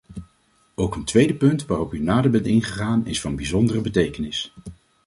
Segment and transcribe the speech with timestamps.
[0.75, 4.53] Ook een tweede punt waarop u nader bent ingegaan, is van bijzondere betekenis.